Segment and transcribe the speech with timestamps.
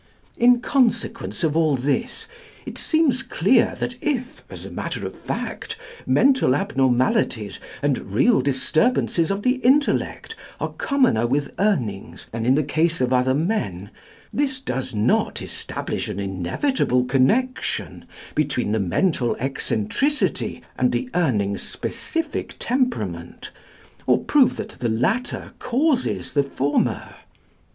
[0.35, 2.27] "In consequence of all this,
[2.65, 5.77] it seems clear that if, as a matter of fact,
[6.07, 12.63] mental abnormalities and real disturbances of the intellect are commoner with Urnings than in the
[12.63, 13.91] case of other men,
[14.33, 22.55] this does not establish an inevitable connection between the mental eccentricity and the Urning's specific
[22.57, 23.51] temperament,
[24.07, 27.17] or prove that the latter causes the former.